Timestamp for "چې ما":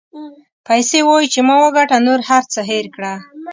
1.33-1.55